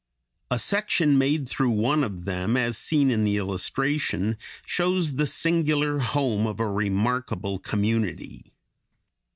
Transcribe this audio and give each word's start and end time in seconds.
A 0.49 0.57
section 0.57 1.15
made 1.19 1.47
through 1.47 1.69
one 1.69 2.03
of 2.03 2.25
them, 2.25 2.57
as 2.57 2.75
seen 2.75 3.11
in 3.11 3.23
the 3.23 3.37
illustration, 3.37 4.35
shows 4.65 5.17
the 5.17 5.27
singular 5.27 5.99
home 5.99 6.47
of 6.47 6.59
a 6.59 6.65
remarkable 6.67 7.59
community. 7.59 8.51